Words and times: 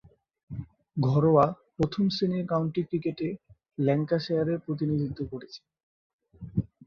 ঘরোয়া 0.97 1.45
প্রথম-শ্রেণীর 1.75 2.45
কাউন্টি 2.47 2.81
ক্রিকেটে 2.83 3.27
ল্যাঙ্কাশায়ারের 3.77 4.59
প্রতিনিধিত্ব 4.65 5.19
করেছেন। 5.31 5.65